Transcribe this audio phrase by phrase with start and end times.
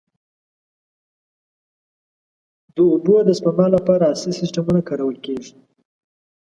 [2.73, 5.53] د اوبو د سپما لپاره عصري سیستمونه کارول کېږي.